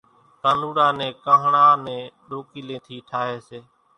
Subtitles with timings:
[0.43, 3.59] ڪانوڙا نين ڪانۿڙا نين ڏوڪيلين ٿي ٺاھي سي